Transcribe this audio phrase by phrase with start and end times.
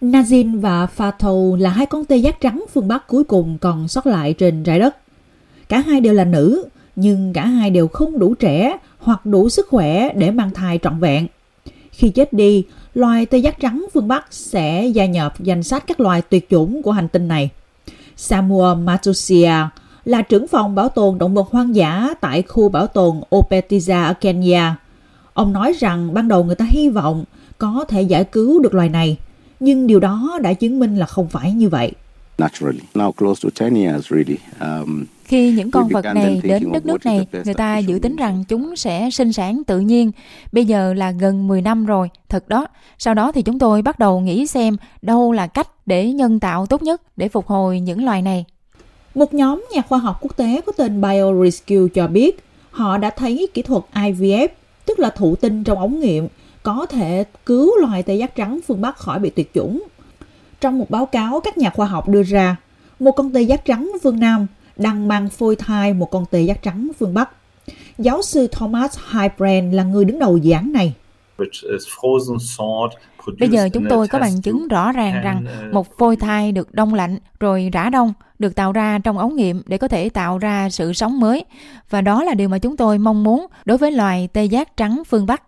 [0.00, 4.06] Nazin và Fatou là hai con tê giác trắng phương Bắc cuối cùng còn sót
[4.06, 4.96] lại trên trái đất.
[5.68, 6.64] Cả hai đều là nữ,
[6.96, 10.98] nhưng cả hai đều không đủ trẻ hoặc đủ sức khỏe để mang thai trọn
[11.00, 11.26] vẹn.
[11.90, 12.64] Khi chết đi,
[12.94, 16.82] loài tê giác trắng phương Bắc sẽ gia nhập danh sách các loài tuyệt chủng
[16.82, 17.50] của hành tinh này.
[18.16, 19.54] Samuel Matusia
[20.04, 24.14] là trưởng phòng bảo tồn động vật hoang dã tại khu bảo tồn Opetiza ở
[24.14, 24.76] Kenya.
[25.32, 27.24] Ông nói rằng ban đầu người ta hy vọng
[27.58, 29.16] có thể giải cứu được loài này,
[29.60, 31.92] nhưng điều đó đã chứng minh là không phải như vậy.
[32.38, 34.36] Naturally, now close to 10 years really.
[34.60, 38.44] Um, Khi những con vật này đến đất nước này, người ta dự tính rằng
[38.48, 40.12] chúng sẽ sinh sản tự nhiên.
[40.52, 42.66] Bây giờ là gần 10 năm rồi, thật đó.
[42.98, 46.66] Sau đó thì chúng tôi bắt đầu nghĩ xem đâu là cách để nhân tạo
[46.66, 48.44] tốt nhất để phục hồi những loài này.
[49.14, 53.48] Một nhóm nhà khoa học quốc tế có tên BioRescue cho biết họ đã thấy
[53.54, 54.48] kỹ thuật IVF,
[54.86, 56.28] tức là thụ tinh trong ống nghiệm,
[56.62, 59.82] có thể cứu loài tê giác trắng phương Bắc khỏi bị tuyệt chủng.
[60.60, 62.56] Trong một báo cáo các nhà khoa học đưa ra,
[63.00, 64.46] một con tê giác trắng phương Nam
[64.76, 67.30] đang mang phôi thai một con tê giác trắng phương Bắc.
[67.98, 70.94] Giáo sư Thomas Heilbrand là người đứng đầu dự án này.
[73.38, 76.94] Bây giờ chúng tôi có bằng chứng rõ ràng rằng một phôi thai được đông
[76.94, 80.70] lạnh rồi rã đông được tạo ra trong ống nghiệm để có thể tạo ra
[80.70, 81.44] sự sống mới.
[81.90, 85.02] Và đó là điều mà chúng tôi mong muốn đối với loài tê giác trắng
[85.08, 85.42] phương Bắc.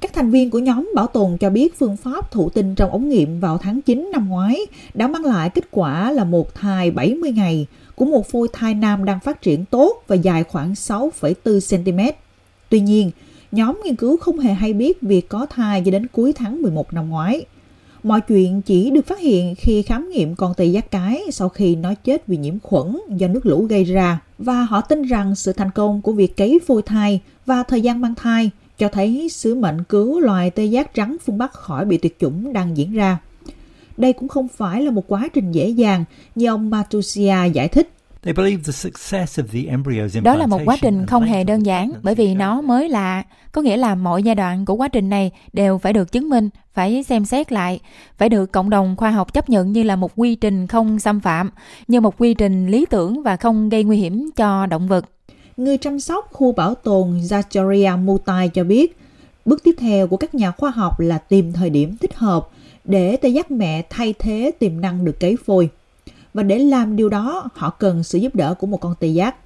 [0.00, 3.08] Các thành viên của nhóm bảo tồn cho biết phương pháp thụ tinh trong ống
[3.08, 4.60] nghiệm vào tháng 9 năm ngoái
[4.94, 9.04] đã mang lại kết quả là một thai 70 ngày của một phôi thai nam
[9.04, 11.98] đang phát triển tốt và dài khoảng 6,4 cm.
[12.68, 13.10] Tuy nhiên,
[13.52, 16.92] nhóm nghiên cứu không hề hay biết việc có thai cho đến cuối tháng 11
[16.92, 17.44] năm ngoái.
[18.02, 21.76] Mọi chuyện chỉ được phát hiện khi khám nghiệm con tê giác cái sau khi
[21.76, 25.52] nó chết vì nhiễm khuẩn do nước lũ gây ra và họ tin rằng sự
[25.52, 29.54] thành công của việc cấy phôi thai và thời gian mang thai cho thấy sứ
[29.54, 33.18] mệnh cứu loài tê giác trắng phương Bắc khỏi bị tuyệt chủng đang diễn ra.
[33.96, 37.90] Đây cũng không phải là một quá trình dễ dàng như ông Matusia giải thích.
[40.22, 43.22] Đó là một quá trình không hề đơn giản bởi vì nó mới lạ.
[43.52, 46.48] Có nghĩa là mọi giai đoạn của quá trình này đều phải được chứng minh,
[46.74, 47.80] phải xem xét lại,
[48.18, 51.20] phải được cộng đồng khoa học chấp nhận như là một quy trình không xâm
[51.20, 51.50] phạm,
[51.88, 55.04] như một quy trình lý tưởng và không gây nguy hiểm cho động vật.
[55.56, 58.96] Người chăm sóc khu bảo tồn Zacharia Mutai cho biết,
[59.44, 62.48] bước tiếp theo của các nhà khoa học là tìm thời điểm thích hợp
[62.84, 65.70] để tê giác mẹ thay thế tiềm năng được cấy phôi.
[66.34, 69.36] Và để làm điều đó, họ cần sự giúp đỡ của một con tê giác.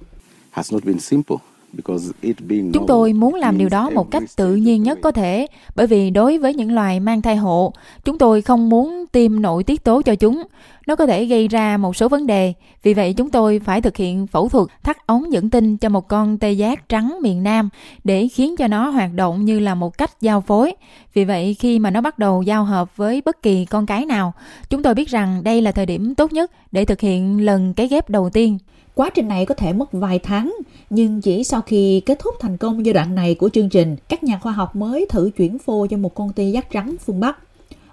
[2.73, 6.09] Chúng tôi muốn làm điều đó một cách tự nhiên nhất có thể, bởi vì
[6.09, 7.73] đối với những loài mang thai hộ,
[8.03, 10.43] chúng tôi không muốn tiêm nội tiết tố cho chúng.
[10.87, 13.97] Nó có thể gây ra một số vấn đề, vì vậy chúng tôi phải thực
[13.97, 17.69] hiện phẫu thuật thắt ống dẫn tinh cho một con tê giác trắng miền Nam
[18.03, 20.73] để khiến cho nó hoạt động như là một cách giao phối.
[21.13, 24.33] Vì vậy khi mà nó bắt đầu giao hợp với bất kỳ con cái nào,
[24.69, 27.87] chúng tôi biết rằng đây là thời điểm tốt nhất để thực hiện lần cái
[27.87, 28.57] ghép đầu tiên.
[28.95, 30.55] Quá trình này có thể mất vài tháng,
[30.93, 34.23] nhưng chỉ sau khi kết thúc thành công giai đoạn này của chương trình, các
[34.23, 37.37] nhà khoa học mới thử chuyển phôi cho một con tê giác trắng phương Bắc.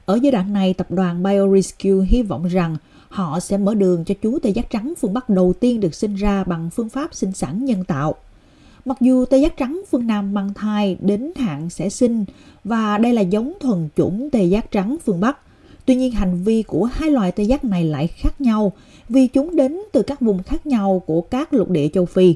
[0.05, 2.77] Ở giai đoạn này, tập đoàn BioRescue hy vọng rằng
[3.09, 6.15] họ sẽ mở đường cho chú tê giác trắng phương Bắc đầu tiên được sinh
[6.15, 8.15] ra bằng phương pháp sinh sản nhân tạo.
[8.85, 12.25] Mặc dù tê giác trắng phương Nam mang thai đến hạn sẽ sinh
[12.65, 15.39] và đây là giống thuần chủng tê giác trắng phương Bắc,
[15.87, 18.73] tuy nhiên hành vi của hai loài tê giác này lại khác nhau
[19.09, 22.35] vì chúng đến từ các vùng khác nhau của các lục địa châu Phi.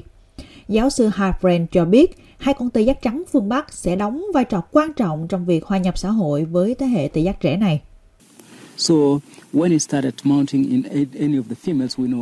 [0.67, 4.45] Giáo sư Harbrand cho biết, hai con tê giác trắng phương Bắc sẽ đóng vai
[4.45, 7.57] trò quan trọng trong việc hòa nhập xã hội với thế hệ tê giác trẻ
[7.57, 7.81] này.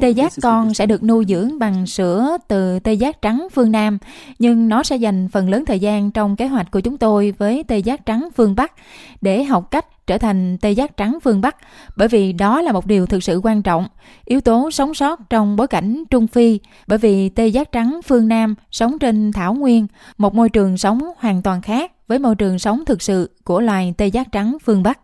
[0.01, 3.97] Tê giác con sẽ được nuôi dưỡng bằng sữa từ tê giác trắng phương Nam,
[4.39, 7.63] nhưng nó sẽ dành phần lớn thời gian trong kế hoạch của chúng tôi với
[7.63, 8.73] tê giác trắng phương Bắc
[9.21, 11.55] để học cách trở thành tê giác trắng phương Bắc,
[11.95, 13.87] bởi vì đó là một điều thực sự quan trọng,
[14.25, 18.27] yếu tố sống sót trong bối cảnh Trung Phi, bởi vì tê giác trắng phương
[18.27, 19.87] Nam sống trên thảo nguyên,
[20.17, 23.93] một môi trường sống hoàn toàn khác với môi trường sống thực sự của loài
[23.97, 24.99] tê giác trắng phương Bắc.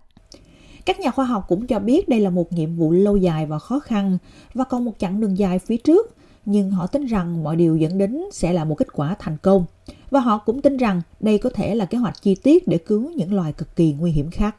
[0.88, 3.60] Các nhà khoa học cũng cho biết đây là một nhiệm vụ lâu dài và
[3.60, 4.18] khó khăn
[4.54, 7.98] và còn một chặng đường dài phía trước, nhưng họ tin rằng mọi điều dẫn
[7.98, 9.66] đến sẽ là một kết quả thành công.
[10.10, 13.12] Và họ cũng tin rằng đây có thể là kế hoạch chi tiết để cứu
[13.16, 14.56] những loài cực kỳ nguy hiểm khác.